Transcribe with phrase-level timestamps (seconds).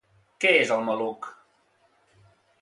[0.45, 1.29] Què és el maluc?